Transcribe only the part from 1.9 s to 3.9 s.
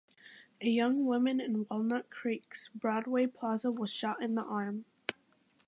Creek’s Broadway Plaza